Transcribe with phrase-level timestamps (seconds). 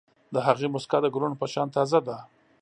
[0.33, 2.17] د هغې موسکا د ګلونو په شان تازه ده.